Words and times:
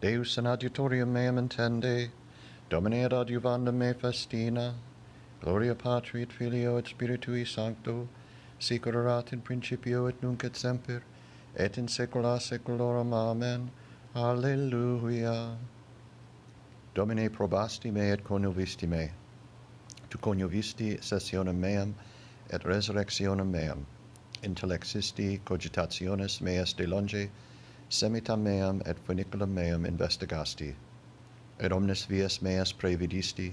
Deus 0.00 0.36
in 0.36 0.44
adiutorium 0.44 1.08
meam 1.08 1.36
intende, 1.36 2.10
Domine 2.68 3.04
ad 3.04 3.12
adiuvandum 3.12 3.74
me 3.74 3.94
festina, 3.94 4.74
Gloria 5.40 5.74
Patri 5.74 6.22
et 6.22 6.32
Filio 6.32 6.76
et 6.76 6.84
Spiritui 6.84 7.46
Sancto, 7.46 8.06
sic 8.58 8.86
erat 8.86 9.32
in 9.32 9.40
principio 9.40 10.06
et 10.06 10.20
nunc 10.22 10.44
et 10.44 10.54
semper, 10.54 11.02
et 11.54 11.78
in 11.78 11.86
saecula 11.86 12.38
saeculorum. 12.38 13.14
Amen. 13.14 13.70
Alleluia. 14.14 15.56
Domine 16.94 17.30
probasti 17.30 17.90
me 17.90 18.10
et 18.12 18.22
coniovisti 18.22 18.86
me. 18.86 19.10
Tu 20.10 20.18
coniovisti 20.18 20.98
sessionem 21.00 21.58
meam 21.58 21.94
et 22.50 22.62
resurrectionem 22.64 23.50
meam. 23.50 23.86
Intellexisti 24.42 25.40
cogitationes 25.44 26.40
meas 26.42 26.74
de 26.74 26.86
longe, 26.86 27.30
semitam 27.88 28.42
meam 28.42 28.82
et 28.84 28.98
funiculum 29.06 29.52
meam 29.54 29.84
investigasti, 29.84 30.74
et 31.60 31.72
omnes 31.72 32.06
vias 32.06 32.42
meas 32.42 32.72
previdisti, 32.72 33.52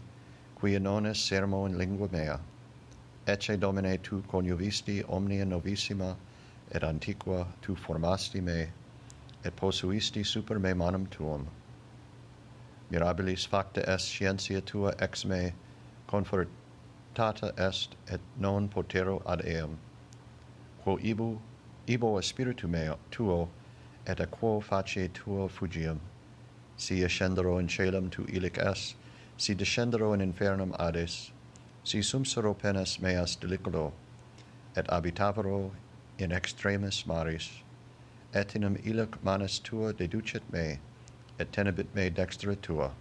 quia 0.60 0.80
nones 0.80 1.20
sermo 1.20 1.66
in 1.66 1.78
lingua 1.78 2.08
mea, 2.12 2.40
ecce 3.28 3.60
Domine 3.60 3.98
tu 4.02 4.24
conjuvisti 4.24 5.04
omnia 5.08 5.46
novissima, 5.46 6.16
et 6.72 6.82
antiqua 6.84 7.48
tu 7.62 7.76
formasti 7.76 8.42
me, 8.42 8.70
et 9.44 9.56
posuisti 9.56 10.24
super 10.26 10.58
me 10.60 10.74
manum 10.74 11.06
tuum. 11.08 11.48
Mirabilis 12.92 13.48
facta 13.48 13.82
est 13.88 14.02
scientia 14.02 14.62
tua 14.62 14.94
ex 15.00 15.26
me, 15.26 15.54
confortata 16.08 17.54
est 17.58 17.96
et 18.08 18.22
non 18.38 18.68
potero 18.68 19.22
ad 19.26 19.46
eam. 19.46 19.78
Quo 20.84 20.98
ibu, 21.02 21.40
ibo 21.88 22.20
spiritu 22.22 22.68
meo 22.68 22.98
tuo, 23.12 23.50
et 24.06 24.20
a 24.20 24.26
quo 24.26 24.60
face 24.60 25.08
tuo 25.14 25.48
fugium. 25.48 26.00
Si 26.78 27.04
ascendero 27.04 27.60
in 27.60 27.68
celum 27.68 28.10
tu 28.10 28.26
ilic 28.26 28.58
es, 28.58 28.96
si 29.38 29.56
descendero 29.56 30.14
in 30.14 30.34
infernum 30.34 30.76
ades, 30.80 31.32
si 31.84 32.00
sumsero 32.00 32.58
penas 32.58 33.00
meas 33.00 33.36
deliculo, 33.36 33.92
et 34.76 34.88
habitavero 34.88 35.72
in 36.18 36.32
extremis 36.32 37.06
maris, 37.06 37.64
et 38.34 38.48
inum 38.56 38.78
ilic 38.86 39.24
manus 39.24 39.60
tua 39.60 39.94
deducet 39.94 40.42
me, 40.52 40.80
et 41.40 41.52
tenebit 41.52 41.88
me 41.94 42.10
dextra 42.10 42.56
tua. 42.62 42.92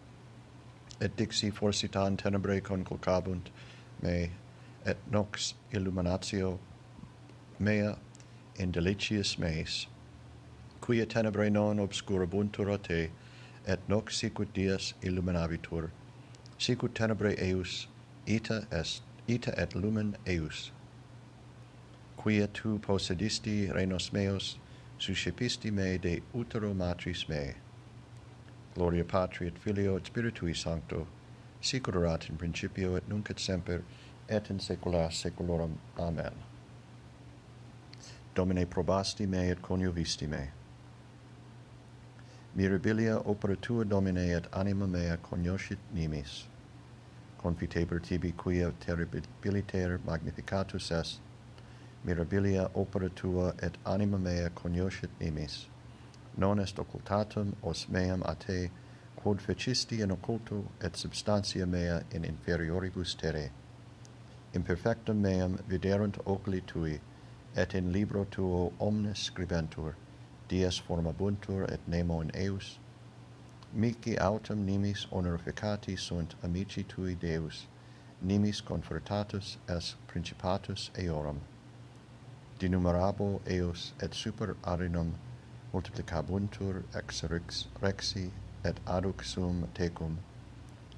Et 1.00 1.16
dixi 1.16 1.50
forsitan 1.50 2.16
tenebrae 2.16 2.60
conculcabunt 2.60 3.50
me, 4.02 4.30
et 4.84 4.96
nox 5.10 5.54
illuminatio 5.72 6.58
mea 7.58 7.96
in 8.56 8.72
deliciis 8.72 9.38
meis 9.38 9.86
quia 10.82 11.06
tenebrae 11.06 11.48
non 11.50 11.78
obscurabuntur 11.78 12.76
te, 12.82 13.10
et 13.64 13.88
nox 13.88 14.16
sicut 14.16 14.52
dies 14.52 14.94
illuminabitur, 15.00 15.90
sicut 16.58 16.94
tenebrae 16.94 17.36
eus, 17.38 17.86
ita, 18.26 18.66
est, 18.72 19.02
ita 19.28 19.54
et 19.56 19.76
lumen 19.76 20.16
eus. 20.26 20.72
Quia 22.16 22.48
tu 22.48 22.80
possedisti 22.80 23.70
renos 23.72 24.12
meos, 24.12 24.56
suscipisti 24.98 25.70
me 25.70 25.98
de 25.98 26.20
utero 26.34 26.74
matris 26.74 27.28
mei. 27.28 27.54
Gloria 28.74 29.04
Patri 29.04 29.46
et 29.46 29.58
Filio 29.58 29.96
et 29.96 30.04
Spiritui 30.04 30.56
Sancto, 30.56 31.06
sicut 31.60 31.94
erat 31.94 32.28
in 32.28 32.36
principio 32.36 32.96
et 32.96 33.08
nunc 33.08 33.30
et 33.30 33.38
semper, 33.38 33.84
et 34.28 34.50
in 34.50 34.58
saecula 34.58 35.12
saeculorum. 35.12 35.78
Amen. 35.98 36.34
Domine 38.34 38.66
probasti 38.66 39.28
me 39.28 39.50
et 39.50 39.62
coniovisti 39.62 40.26
me. 40.26 40.61
Mirabilia 42.54 43.16
operatua 43.24 43.88
Domine 43.88 44.30
et 44.36 44.46
anima 44.52 44.86
mea 44.86 45.16
cognoscit 45.16 45.78
nimis. 45.94 46.44
Confiteber 47.38 47.98
tibi 47.98 48.32
quia 48.32 48.70
terribiliter 48.78 49.98
magnificatus 50.04 50.90
est, 50.92 51.20
mirabilia 52.04 52.70
opera 52.74 53.08
tua 53.08 53.54
et 53.62 53.78
anima 53.86 54.18
mea 54.18 54.50
cognoscit 54.50 55.08
nimis. 55.18 55.64
Non 56.36 56.58
est 56.58 56.76
occultatum 56.76 57.54
os 57.62 57.88
meam 57.88 58.22
a 58.26 58.34
te, 58.34 58.70
quod 59.16 59.40
fecisti 59.40 60.02
in 60.02 60.10
occulto 60.10 60.62
et 60.82 60.94
substantia 60.94 61.64
mea 61.64 62.02
in 62.10 62.22
inferioribus 62.22 63.16
terre. 63.16 63.50
Imperfectum 64.52 65.22
meam 65.22 65.58
viderunt 65.66 66.18
oculi 66.26 66.60
tui, 66.66 67.00
et 67.56 67.74
in 67.74 67.92
libro 67.92 68.26
tuo 68.30 68.74
omnes 68.78 69.30
scribentur, 69.30 69.94
dies 70.52 70.78
formabuntur 70.78 71.66
et 71.72 71.80
nemo 71.88 72.20
in 72.20 72.30
eus, 72.34 72.78
mici 73.72 74.18
autem 74.18 74.66
nimis 74.66 75.06
honorificati 75.10 75.96
sunt 75.98 76.34
amici 76.42 76.82
tui 76.82 77.14
Deus, 77.14 77.66
nimis 78.22 78.60
confortatus 78.60 79.56
es 79.66 79.94
principatus 80.06 80.90
eorum. 80.98 81.40
Dinumerabo 82.58 83.40
eos 83.46 83.92
et 84.02 84.12
super 84.14 84.54
arinum 84.62 85.14
multiplicabuntur 85.72 86.82
ex 86.94 87.24
rex, 87.30 87.64
rexi 87.80 88.30
et 88.62 88.84
aduc 88.84 89.24
sum 89.24 89.66
tecum. 89.74 90.18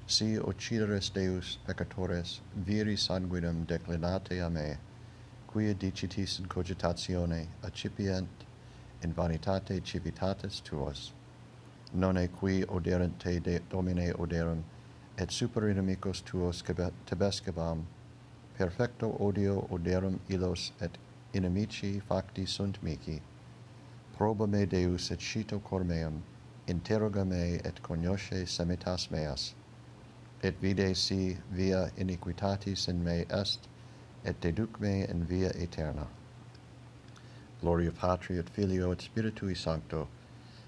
Si 0.05 0.35
occideres 0.37 1.13
Deus 1.13 1.59
peccatores 1.65 2.41
viri 2.53 2.97
sanguinem 2.97 3.65
declinate 3.65 4.45
a 4.45 4.49
me, 4.49 4.77
quia 5.47 5.73
dicitis 5.73 6.39
in 6.39 6.45
cogitatione 6.47 7.47
accipient 7.63 8.27
in 9.03 9.13
vanitate 9.13 9.81
civitatis 9.81 10.61
tuos. 10.61 11.13
Nonne 11.93 12.27
qui 12.27 12.63
oderent 12.65 13.19
te 13.19 13.39
de 13.39 13.59
domine 13.69 14.13
oderum 14.13 14.63
et 15.17 15.31
super 15.31 15.61
inimicos 15.61 16.21
tuos 16.21 16.63
tebescebam 17.05 17.85
perfecto 18.57 19.15
odio 19.19 19.67
oderum 19.71 20.19
illos 20.29 20.71
et 20.81 20.97
inimici 21.33 22.01
facti 22.01 22.45
sunt 22.45 22.81
mihi. 22.83 23.21
Proba 24.17 24.47
me 24.47 24.65
deus 24.65 25.11
et 25.11 25.19
scito 25.19 25.59
cor 25.59 25.83
meum 25.83 26.23
interroga 26.67 27.25
me 27.25 27.59
et 27.63 27.81
cognosce 27.83 28.47
semitas 28.47 29.11
meas. 29.11 29.53
Et 30.41 30.55
vide 30.61 30.95
si 30.95 31.37
via 31.51 31.91
iniquitatis 31.97 32.87
in 32.87 33.03
me 33.03 33.25
est 33.29 33.67
et 34.23 34.39
deduc 34.41 34.79
me 34.79 35.03
in 35.03 35.23
via 35.25 35.49
eterna. 35.49 36.07
Gloria 37.61 37.91
Patri 37.91 38.37
et 38.37 38.49
Filio 38.49 38.91
et 38.91 38.99
Spiritui 38.99 39.55
Sancto, 39.55 40.07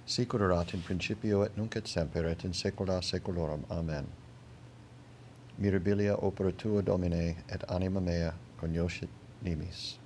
sicur 0.05 0.41
erat 0.41 0.73
in 0.73 0.81
principio 0.81 1.43
et 1.43 1.55
nunc 1.57 1.75
et 1.75 1.87
semper 1.87 2.25
et 2.25 2.43
in 2.45 2.53
saecula 2.53 3.01
saeculorum. 3.03 3.65
Amen. 3.69 4.07
Mirabilia 5.59 6.15
opera 6.23 6.51
tua, 6.51 6.81
Domine, 6.81 7.35
et 7.49 7.63
anima 7.67 7.99
mea 7.99 8.33
cognoscit 8.59 9.09
nimis. 9.43 9.97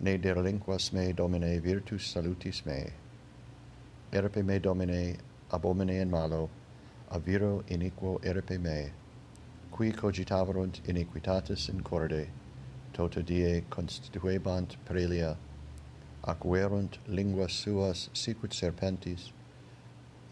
Ne 0.00 0.16
derelinquas 0.18 0.92
me, 0.92 1.12
Domine, 1.12 1.60
virtus 1.60 2.06
salutis 2.06 2.64
mei. 2.64 2.92
Erpe 4.12 4.42
me, 4.42 4.58
Domine, 4.58 5.16
abomine 5.50 6.00
in 6.00 6.10
malo, 6.10 6.48
aviro 7.10 7.62
iniquo 7.68 8.20
erpe 8.24 8.58
me, 8.58 8.92
qui 9.70 9.92
cogitaverunt 9.92 10.80
iniquitatis 10.88 11.68
in 11.68 11.82
corde, 11.82 12.28
tota 12.92 13.20
die 13.20 13.62
constituebant 13.68 14.76
prelia 14.84 15.36
acquerunt 16.26 16.98
linguas 17.06 17.52
suas 17.52 18.10
sicut 18.12 18.50
serpentis, 18.50 19.30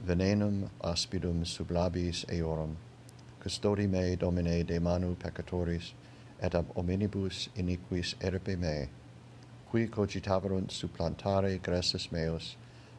venenum 0.05 0.69
aspidum 0.83 1.47
sub 1.47 1.69
labis 1.71 2.25
eorum. 2.29 2.77
Custodi 3.41 3.89
me, 3.89 4.17
Domine, 4.17 4.65
de 4.65 4.81
manu 4.81 5.15
peccatoris, 5.15 5.93
et 6.43 6.55
ab 6.55 6.67
omnibus 6.77 7.49
iniquis 7.57 8.15
erpe 8.21 8.59
me, 8.59 8.89
qui 9.71 9.87
cogitaverunt 9.87 10.73
supplantare 10.73 11.61
gressus 11.63 12.11
meus, 12.11 12.57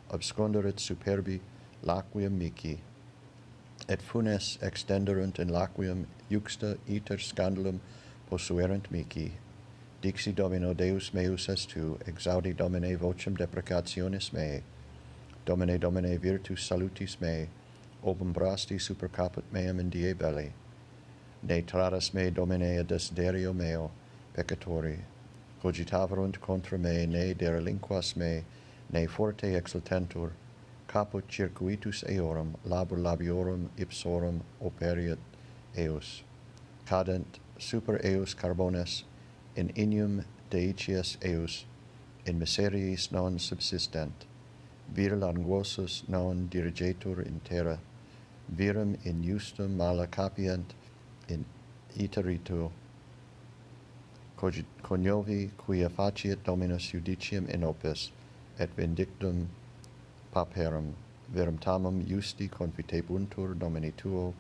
absconderit 0.09 0.79
superbi 0.79 1.41
laquium 1.83 2.37
mici, 2.37 2.79
et 3.89 4.01
funes 4.01 4.57
extenderunt 4.61 5.39
in 5.39 5.49
laquium 5.49 6.05
iuxta 6.31 6.77
iter 6.87 7.17
scandalum 7.17 7.81
posuerunt 8.29 8.89
mici, 8.89 9.33
Dixi 10.05 10.35
Domino 10.35 10.71
Deus 10.71 11.13
meus 11.15 11.49
est 11.49 11.67
tu, 11.67 11.97
exaudi 12.05 12.53
Domine 12.55 12.95
vocem 12.95 13.35
deprecationis 13.35 14.31
mei. 14.33 14.61
Domine 15.45 15.79
Domine 15.79 16.19
virtus 16.19 16.61
salutis 16.61 17.19
mei, 17.19 17.49
obum 18.03 18.31
brasti 18.31 18.79
super 18.79 19.07
caput 19.07 19.43
meam 19.51 19.79
in 19.79 19.89
die 19.89 20.13
belli. 20.13 20.53
Ne 21.41 21.63
traras 21.63 22.13
me 22.13 22.29
Domine 22.29 22.77
ad 22.77 22.87
desiderio 22.87 23.51
meo, 23.51 23.89
peccatori, 24.35 24.99
cogitaverunt 25.63 26.39
contra 26.39 26.77
me, 26.77 27.07
ne 27.07 27.33
derelinquas 27.33 28.15
me, 28.15 28.43
ne 28.93 29.07
forte 29.07 29.55
exultentur, 29.55 30.33
caput 30.87 31.27
circuitus 31.27 32.03
eorum, 32.03 32.53
labor 32.63 32.97
labiorum 32.97 33.69
ipsorum 33.75 34.41
operiat 34.61 35.17
eus. 35.75 36.21
Cadent 36.85 37.39
super 37.57 37.99
eus 38.05 38.35
carbones, 38.35 39.03
in 39.55 39.69
inium 39.75 40.23
deicias 40.49 41.17
eus, 41.21 41.65
in 42.25 42.39
miseriis 42.39 43.11
non 43.11 43.39
subsistent, 43.39 44.25
vir 44.93 45.15
languosus 45.15 46.03
non 46.07 46.47
dirigetur 46.49 47.25
in 47.25 47.39
terra, 47.43 47.79
virum 48.49 48.97
in 49.03 49.23
justum 49.23 49.77
mala 49.77 50.07
capient, 50.07 50.73
in 51.29 51.45
iteritu, 51.97 52.69
coniovi 54.81 55.49
quia 55.57 55.89
faciet 55.89 56.43
dominus 56.43 56.91
judicium 56.91 57.47
in 57.49 57.63
opus, 57.63 58.11
et 58.59 58.69
vindictum 58.75 59.47
paperum, 60.33 60.93
verum 61.33 61.57
tamum 61.57 62.05
justi 62.05 62.47
confitebuntur 62.49 63.57
domini 63.57 63.91
tuo, 63.95 64.33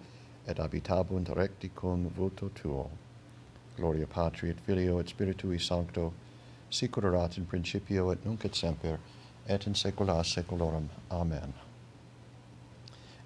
et 0.47 0.57
habitabunt 0.57 1.29
recti 1.35 1.69
cum 1.73 2.09
voto 2.09 2.49
tuo. 2.53 2.89
Gloria 3.77 4.07
Patri 4.07 4.49
et 4.49 4.59
Filio 4.59 4.99
et 4.99 5.07
Spiritui 5.07 5.59
Sancto, 5.59 6.13
sic 6.69 6.97
erat 6.97 7.37
in 7.37 7.45
principio 7.45 8.09
et 8.11 8.25
nunc 8.25 8.45
et 8.45 8.55
semper, 8.55 8.99
et 9.47 9.67
in 9.67 9.73
saecula 9.73 10.23
saeculorum. 10.23 10.89
Amen. 11.11 11.53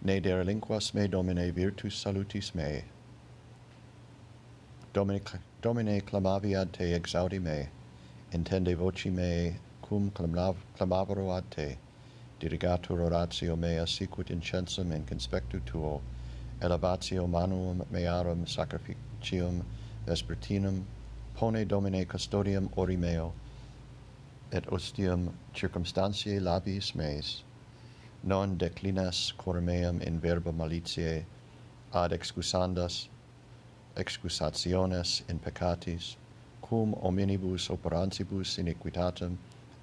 Ne 0.02 0.20
derelinquas 0.20 0.94
me 0.94 1.08
Domine 1.08 1.52
virtus 1.52 1.96
salutis 1.96 2.56
mei. 2.56 2.84
Domine, 4.92 5.22
Domine 5.62 6.02
clamavi 6.02 6.56
ad 6.56 6.74
te 6.74 6.94
exaudi 6.94 7.40
me, 7.40 7.70
intende 8.34 8.76
voci 8.76 9.10
mei, 9.10 9.56
cum 9.82 10.10
clamav, 10.12 10.56
clamavero 10.78 11.36
ad 11.36 11.50
te, 11.52 11.78
dirigatur 12.40 13.00
oratio 13.02 13.56
mea 13.56 13.86
sicut 13.86 14.30
incensum 14.30 14.92
in 14.96 15.06
conspectu 15.06 15.60
tuo, 15.66 16.02
elevatio 16.62 17.28
manuum 17.28 17.86
mearum 17.92 18.46
sacrificium 18.48 19.64
vespertinum 20.10 20.82
pone 21.40 21.62
domine 21.74 22.06
custodium 22.14 22.70
ori 22.84 22.98
meo 23.06 23.28
et 24.52 24.72
ostium 24.78 25.28
circumstantiae 25.54 26.40
labis 26.50 26.94
meis 27.02 27.34
non 28.24 28.58
declinas 28.58 29.20
cor 29.44 29.62
meam 29.62 30.02
in 30.02 30.20
verba 30.20 30.52
malitiae 30.62 31.20
ad 32.04 32.18
excusandas 32.20 32.98
excusationes 34.06 35.22
in 35.30 35.40
peccatis 35.40 36.16
cum 36.70 36.94
omnibus 37.02 37.70
operantibus 37.70 38.58
iniquitatem 38.64 39.38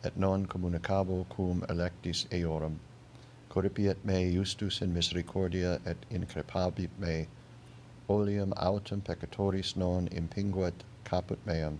et 0.04 0.16
non 0.16 0.46
communicabo 0.46 1.26
cum 1.28 1.62
electis 1.68 2.26
eorum. 2.30 2.78
Corripiet 3.48 4.04
me 4.04 4.30
justus 4.32 4.82
in 4.82 4.94
misericordia 4.94 5.80
et 5.84 5.96
increpabit 6.10 6.90
me 6.98 7.26
oleum 8.08 8.52
autem 8.56 9.00
peccatoris 9.00 9.74
non 9.76 10.08
impinguet 10.08 10.84
caput 11.04 11.38
meum, 11.46 11.78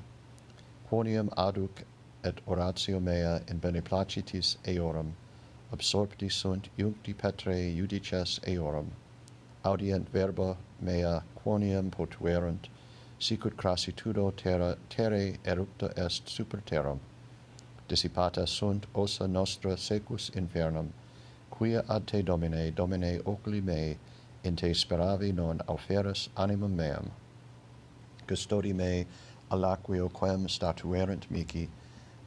quoniam 0.88 1.28
aduc 1.36 1.84
et 2.24 2.40
oratio 2.46 2.98
mea 3.00 3.40
in 3.48 3.58
beneplacitis 3.60 4.56
eorum, 4.64 5.14
absorpti 5.72 6.28
sunt 6.28 6.68
iuncti 6.78 7.14
petre 7.14 7.56
judices 7.74 8.40
eorum, 8.46 8.90
audient 9.64 10.08
verba 10.08 10.56
mea 10.80 11.22
quoniam 11.36 11.90
potuerunt, 11.90 12.68
sicut 13.18 13.56
crassitudo 13.56 14.30
terra 14.36 14.76
terre 14.88 15.38
erupta 15.44 15.92
est 15.96 16.28
super 16.28 16.60
terram. 16.66 17.00
Dissipata 17.88 18.46
sunt 18.46 18.86
ossa 18.94 19.26
nostra 19.26 19.76
secus 19.76 20.30
infernum, 20.34 20.88
quia 21.50 21.84
ad 21.88 22.06
te 22.06 22.22
domine, 22.22 22.72
domine 22.72 23.20
oculi 23.24 23.60
mei, 23.60 23.96
in 24.46 24.56
te 24.56 24.72
speravi 24.72 25.32
non 25.34 25.60
auferas 25.68 26.28
animum 26.36 26.76
meam. 26.76 27.10
Custodi 28.28 28.72
me 28.72 29.06
alaquio 29.50 30.08
quem 30.08 30.46
statuerent 30.46 31.30
mici, 31.30 31.68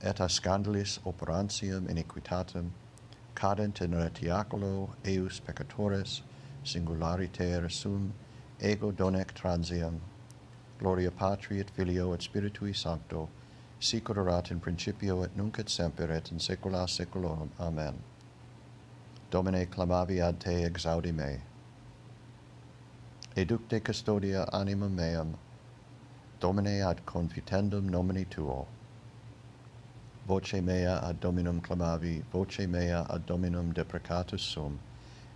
et 0.01 0.19
a 0.19 0.27
scandalis 0.27 1.00
operantium 1.06 1.88
iniquitatem, 1.88 2.69
cadent 3.36 3.81
in 3.81 3.92
retiaculo 3.92 4.89
eius 5.06 5.39
peccatores, 5.39 6.21
singulariter 6.63 7.71
sum, 7.71 8.13
ego 8.60 8.92
donec 8.92 9.33
transiam. 9.33 10.00
Gloria 10.77 11.12
Patri 11.12 11.60
et 11.60 11.69
Filio 11.69 12.13
et 12.13 12.21
Spiritui 12.21 12.75
Sancto, 12.75 13.30
sic 13.80 14.10
erat 14.10 14.51
in 14.51 14.60
principio 14.60 15.24
et 15.24 15.36
nunc 15.38 15.60
et 15.60 15.69
semper 15.69 16.12
et 16.12 16.31
in 16.31 16.38
saecula 16.39 16.88
saeculorum. 16.88 17.50
Amen. 17.60 17.95
Domine 19.30 19.66
clamavi 19.66 20.19
ad 20.21 20.39
te 20.39 20.63
exaudi 20.66 21.13
mei 21.13 21.48
educte 23.39 23.80
custodia 23.80 24.45
animam 24.51 24.94
meam, 24.94 25.38
Domine 26.41 26.81
ad 26.81 27.06
confitendum 27.06 27.88
nomini 27.89 28.25
tuo. 28.30 28.68
Voce 30.27 30.59
mea 30.59 31.00
ad 31.01 31.21
Dominum 31.21 31.62
clamavi, 31.62 32.21
voce 32.33 32.68
mea 32.68 33.06
ad 33.09 33.25
Dominum 33.25 33.71
deprecatus 33.71 34.41
sum, 34.41 34.77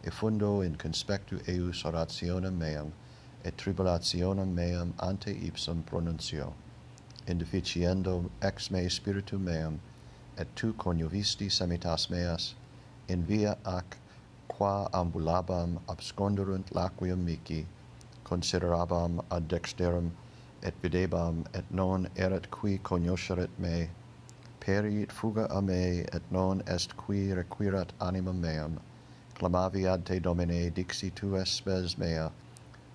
e 0.04 0.12
fundo 0.12 0.62
in 0.62 0.76
conspectu 0.76 1.40
eius 1.48 1.84
orationem 1.86 2.58
meam, 2.58 2.92
et 3.46 3.56
tribulationem 3.56 4.54
meam 4.54 4.94
ante 5.00 5.32
ipsum 5.32 5.82
pronuncio, 5.84 6.54
indeficiendo 7.26 8.30
ex 8.42 8.70
me 8.70 8.90
spiritu 8.90 9.40
meam, 9.40 9.80
et 10.38 10.54
tu 10.58 10.74
coniovisti 10.74 11.50
semitas 11.50 12.10
meas, 12.10 12.54
in 13.08 13.24
via 13.24 13.58
ac 13.66 13.96
qua 14.50 14.90
ambulabam 14.92 15.80
absconderunt 15.88 16.74
laquium 16.74 17.24
mici, 17.24 17.66
considerabam 18.24 19.24
ad 19.30 19.48
dexterum, 19.48 20.12
et 20.62 20.74
videbam, 20.82 21.46
et 21.54 21.70
non 21.72 22.08
erat 22.16 22.50
qui 22.50 22.78
cognosceret 22.78 23.50
me. 23.60 23.90
Perit 24.60 25.12
fuga 25.12 25.48
a 25.50 25.62
me, 25.62 26.06
et 26.14 26.32
non 26.32 26.62
est 26.68 26.96
qui 26.96 27.34
requirat 27.34 27.90
animam 28.00 28.40
meam. 28.40 28.80
Clamavi 29.36 29.86
ad 29.86 30.06
te 30.06 30.20
Domine, 30.20 30.72
dixi 30.72 31.12
tu 31.14 31.38
spes 31.44 31.98
mea, 31.98 32.32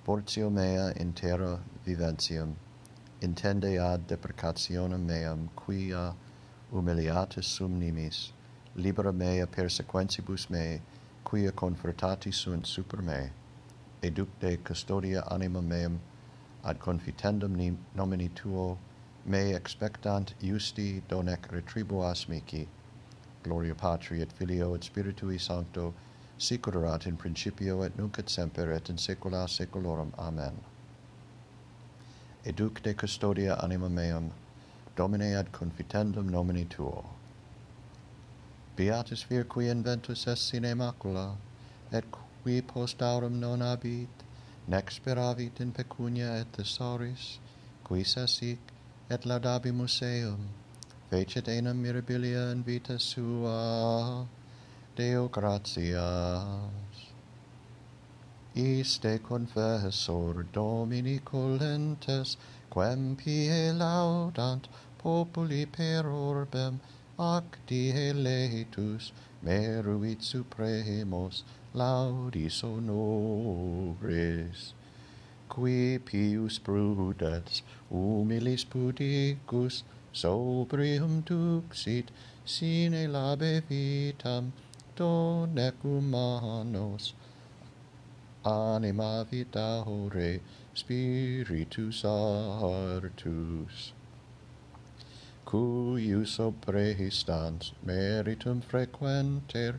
portio 0.04 0.48
mea 0.48 0.92
in 0.96 1.12
terra 1.12 1.60
viventium. 1.84 2.56
Intende 3.20 3.78
ad 3.78 4.06
deprecationem 4.06 5.04
meam, 5.04 5.50
quia 5.54 6.14
humiliatis 6.72 7.44
sum 7.44 7.78
nimis. 7.78 8.32
Libera 8.76 9.12
mea 9.12 9.46
persequentibus 9.46 10.48
me, 10.48 10.80
quia 11.25 11.50
confortati 11.52 12.32
sunt 12.32 12.66
super 12.66 13.02
me 13.02 13.30
educte 14.02 14.58
custodia 14.64 15.22
anima 15.30 15.60
meam 15.62 16.00
ad 16.64 16.78
confitendum 16.78 17.78
nomini 17.94 18.28
tuo 18.34 18.78
me 19.24 19.54
expectant 19.54 20.34
iusti 20.42 21.02
donec 21.08 21.48
retribuas 21.50 22.28
mihi 22.28 22.66
gloria 23.42 23.74
patri 23.74 24.22
et 24.22 24.32
filio 24.32 24.74
et 24.74 24.82
spiritui 24.82 25.38
sancto 25.38 25.92
sic 26.38 26.66
erat 26.68 27.06
in 27.06 27.16
principio 27.16 27.82
et 27.82 27.96
nunc 27.99 28.18
et 28.18 28.28
semper 28.30 28.70
et 28.73 28.88
in 28.88 28.96
saecula 28.96 29.49
saeculorum. 29.49 30.12
Amen. 30.18 30.61
Educte 32.44 32.94
custodia 32.94 33.56
anima 33.62 33.88
meam 33.88 34.30
domine 34.94 35.34
ad 35.34 35.50
confitendum 35.50 36.28
nomini 36.28 36.64
tuo. 36.68 37.04
Beatus 38.76 39.25
vir 39.25 39.44
qui 39.44 39.68
inventus 39.68 40.26
est 40.28 40.38
sine 40.38 40.75
macula 40.75 41.37
et 41.92 42.04
qui 42.49 42.62
post 42.62 43.02
aurum 43.02 43.35
non 43.40 43.61
habit, 43.61 44.23
nec 44.73 44.90
speravit 44.90 45.61
in 45.61 45.71
pecunia 45.71 46.28
et 46.40 46.50
thesauris, 46.57 47.25
qui 47.85 48.00
asic, 48.23 48.59
et 49.11 49.26
laudabimus 49.28 49.97
eum, 50.02 50.47
fecit 51.11 51.50
enam 51.57 51.76
mirabilia 51.76 52.50
in 52.52 52.62
vita 52.62 52.99
sua, 52.99 54.25
Deo 54.97 55.28
gratias. 55.28 56.97
Iste 58.57 59.23
confessor 59.23 60.47
Domini 60.50 61.19
colentes, 61.19 62.38
quem 62.71 63.14
pie 63.14 63.73
laudant 63.75 64.69
populi 64.97 65.67
per 65.67 66.07
orbem, 66.07 66.81
ac 67.19 67.59
die 67.67 68.12
letus 68.14 69.12
meruit 69.43 70.23
supremos 70.23 71.43
laudis 71.75 72.62
honoris 72.62 73.52
qui 75.48 75.98
pius 75.98 76.58
prudens 76.58 77.62
humilis 77.90 78.64
pudicus 78.64 79.82
sobrium 80.12 81.22
tuxit 81.22 82.06
sine 82.44 83.06
labe 83.06 83.62
vitam 83.68 84.52
donec 84.96 85.75
humanos. 85.82 87.14
Anima 88.44 89.26
vita 89.30 89.84
vitahore 89.84 90.40
spiritus 90.75 92.04
artus 92.04 93.92
cuius 95.44 96.38
oprestans 96.38 97.72
meritum 97.84 98.62
frequenter 98.62 99.78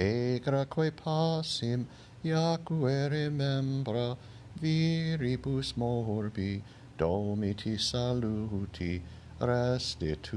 egraque 0.00 0.90
passim, 0.92 1.86
iaque 2.24 3.10
remembra, 3.10 4.16
viribus 4.58 5.76
morbi, 5.76 6.62
domiti 6.96 7.78
saluti, 7.78 9.02
restituntur. 9.38 10.32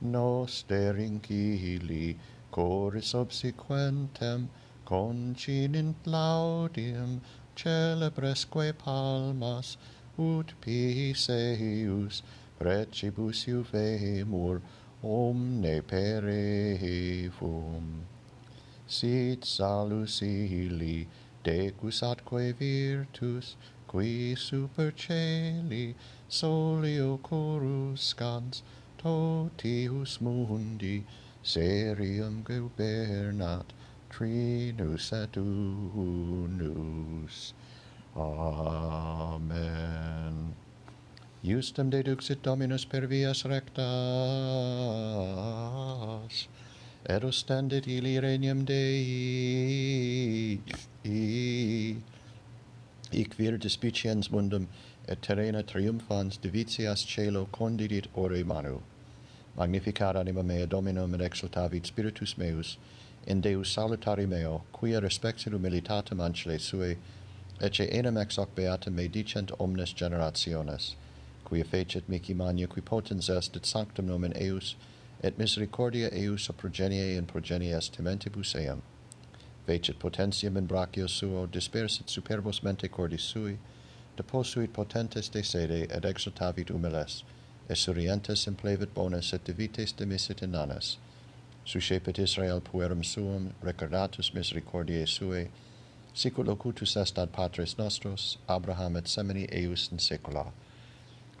Nos 0.00 0.64
derincili, 0.68 2.16
coris 2.52 3.14
obsequentem, 3.14 4.48
concinint 4.84 5.96
laudium, 6.06 7.20
celebresque 7.56 8.72
palmas, 8.78 9.76
ut 10.16 10.54
pis 10.60 11.28
eius, 11.28 12.22
precibus 12.58 13.44
juvemur, 13.46 14.62
omne 15.02 15.82
perefum. 15.82 18.02
Sit 18.86 19.44
salus 19.44 20.22
illi, 20.22 21.06
decus 21.44 22.02
atque 22.02 22.54
virtus, 22.58 23.56
qui 23.86 24.34
super 24.34 24.92
celi 24.92 25.94
solio 26.28 27.18
coruscans, 27.22 28.62
totius 28.98 30.20
mundi 30.20 31.04
serium 31.42 32.42
gubernat, 32.42 33.66
trinus 34.10 35.12
et 35.12 35.36
unus. 35.36 37.54
Amen 38.16 39.50
justum 41.42 41.90
deduxit 41.90 42.42
dominus 42.42 42.84
per 42.84 43.06
vias 43.06 43.44
rectas, 43.44 43.78
et 47.06 47.24
ostendit 47.24 47.86
ili 47.86 48.20
regnum 48.20 48.64
Dei, 48.64 50.58
hic 53.12 53.34
vir 53.38 53.58
dispiciens 53.58 54.30
mundum, 54.30 54.68
et 55.08 55.22
terrena 55.22 55.62
triumphans 55.62 56.38
divitias 56.38 57.04
celo 57.06 57.46
condidit 57.52 58.06
ore 58.14 58.44
manu. 58.44 58.82
magnificat 59.56 60.16
anima 60.16 60.42
mea 60.42 60.66
Dominum 60.66 61.14
et 61.14 61.20
exultavit 61.20 61.86
spiritus 61.86 62.38
meus, 62.38 62.78
in 63.26 63.40
Deus 63.40 63.74
salutari 63.74 64.26
meo, 64.26 64.62
quia 64.72 65.00
respexit 65.00 65.52
humilitatem 65.52 66.20
ancile 66.20 66.58
sui, 66.58 66.96
ecce 67.60 67.88
enim 67.92 68.16
ex 68.16 68.36
hoc 68.36 68.54
beatum 68.54 68.94
me 68.94 69.08
dicent 69.08 69.50
omnes 69.58 69.92
generationes 69.92 70.94
qui 71.50 71.62
fecit 71.64 72.08
mihi 72.08 72.34
mania 72.34 72.66
qui 72.66 72.80
potens 72.80 73.28
est 73.28 73.56
et 73.56 73.66
sanctum 73.66 74.06
nomen 74.06 74.32
eius 74.36 74.76
et 75.22 75.36
misericordia 75.36 76.08
eius 76.12 76.48
a 76.48 76.52
progenie 76.52 77.16
in 77.16 77.26
progenies 77.26 77.90
tementibus 77.90 78.54
eam. 78.54 78.82
Fecit 79.66 79.98
potentiam 79.98 80.56
in 80.56 80.66
brachio 80.66 81.08
suo 81.08 81.46
dispersit 81.46 82.08
superbos 82.08 82.62
mente 82.62 82.88
cordis 82.88 83.22
sui 83.22 83.58
deposuit 84.16 84.72
potentes 84.72 85.28
de 85.28 85.42
sede 85.42 85.86
et 85.90 86.04
exultavit 86.04 86.70
humiles 86.70 87.22
esurientes 87.68 88.46
implevit 88.46 88.94
bonas 88.94 89.32
et 89.32 89.44
divites 89.44 89.92
demisit 89.92 90.42
inanas 90.42 90.96
suscepit 91.64 92.18
Israel 92.18 92.60
puerum 92.60 93.04
suum 93.04 93.52
recordatus 93.62 94.32
misericordiae 94.34 95.06
suae 95.06 95.48
sicut 96.14 96.46
locutus 96.46 96.96
est 96.96 97.18
ad 97.18 97.32
patres 97.32 97.76
nostros 97.78 98.38
Abraham 98.48 98.96
et 98.96 99.04
semini 99.04 99.46
eius 99.52 99.88
in 99.92 99.98
saecula 99.98 100.52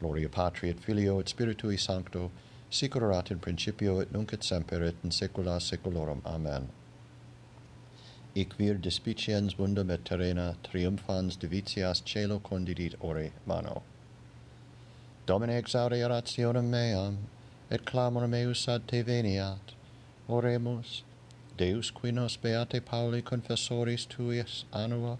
Gloria 0.00 0.28
Patri 0.28 0.70
et 0.70 0.80
Filio 0.80 1.18
et 1.20 1.26
Spiritui 1.26 1.78
Sancto, 1.78 2.30
sicur 2.70 3.02
erat 3.02 3.30
in 3.30 3.38
principio 3.38 4.00
et 4.00 4.10
nunc 4.12 4.32
et 4.32 4.42
semper 4.42 4.82
et 4.82 4.96
in 5.04 5.10
saecula 5.10 5.60
saeculorum. 5.60 6.22
Amen. 6.24 6.70
Ic 8.34 8.54
vir 8.54 8.76
despiciens 8.78 9.58
mundum 9.58 9.90
et 9.90 10.04
terrena 10.04 10.56
triumphans 10.62 11.36
divitias 11.36 12.00
celo 12.02 12.38
condidit 12.38 12.94
ore 13.00 13.32
mano. 13.44 13.82
Domine 15.26 15.60
exaudi 15.62 16.00
orationem 16.00 16.70
meam, 16.70 17.18
et 17.70 17.84
clamor 17.84 18.26
meus 18.26 18.66
ad 18.68 18.88
te 18.88 19.02
veniat. 19.02 19.74
Oremus, 20.28 21.02
Deus 21.56 21.90
qui 21.90 22.10
nos 22.10 22.36
beate 22.36 22.80
Pauli 22.80 23.20
confessoris 23.20 24.06
tuis 24.06 24.64
annua 24.72 25.18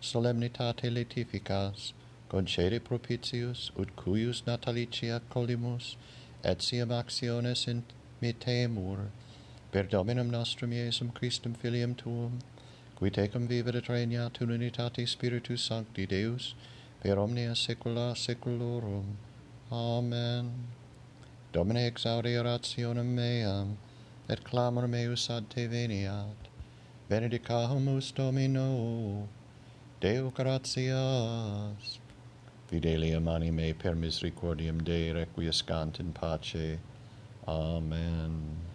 solemnitate 0.00 0.90
letificas, 0.90 1.92
concede 2.32 2.80
propitius, 2.80 3.70
ut 3.78 3.94
cuius 3.94 4.42
natalitia 4.46 5.20
colimus, 5.28 5.96
et 6.42 6.62
siam 6.62 6.90
actiones 6.90 7.68
in 7.68 7.84
mitemur, 8.22 9.10
per 9.70 9.82
Dominum 9.82 10.30
nostrum 10.30 10.70
Iesum 10.70 11.12
Christum 11.12 11.54
Filium 11.54 11.94
Tuum, 11.94 12.38
qui 12.96 13.10
tecum 13.10 13.46
vivit 13.46 13.74
et 13.74 13.88
regnat 13.88 14.40
in 14.40 14.48
unitate 14.48 15.06
Spiritus 15.06 15.60
Sancti 15.60 16.06
Deus, 16.06 16.54
per 17.02 17.18
omnia 17.18 17.52
saecula 17.52 18.16
saeculorum. 18.16 19.16
Amen. 19.70 20.50
Domine 21.52 21.86
exaudi 21.90 22.34
orationem 22.36 23.14
meam, 23.14 23.76
et 24.28 24.42
clamor 24.42 24.88
meus 24.88 25.28
ad 25.28 25.50
te 25.50 25.66
veniat. 25.66 26.48
Benedicamus 27.10 28.14
Domino, 28.14 29.28
Deo 30.00 30.30
gratias. 30.30 32.01
Fidelium 32.72 33.28
anime 33.28 33.74
per 33.74 33.94
misericordium 33.94 34.82
Dei 34.82 35.12
requiescant 35.12 35.98
in 35.98 36.10
pace. 36.10 36.78
Amen. 37.46 38.71